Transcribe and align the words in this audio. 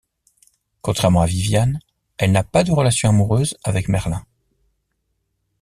Contrairement 0.81 1.21
à 1.21 1.27
Viviane, 1.27 1.79
elle 2.17 2.31
n'a 2.31 2.43
pas 2.43 2.63
de 2.63 2.71
relation 2.71 3.09
amoureuse 3.09 3.55
avec 3.63 3.87
Merlin. 3.87 4.25